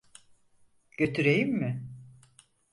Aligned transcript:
Götüreyim 0.97 1.53
mi? 1.53 1.87